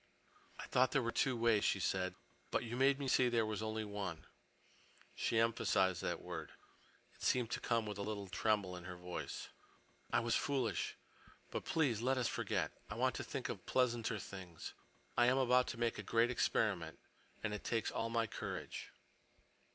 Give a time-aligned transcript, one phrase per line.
[0.57, 2.15] "I thought there were two ways," she said,
[2.49, 4.25] "but you made me see there was only one."
[5.13, 6.53] She emphasized that word.
[7.13, 9.49] It seemed to come with a little tremble in her voice.
[10.11, 10.97] "I was foolish.
[11.51, 12.71] But please let us forget.
[12.89, 14.73] I want to think of pleasanter things.
[15.15, 16.97] I am about to make a great experiment,
[17.43, 18.89] and it takes all my courage."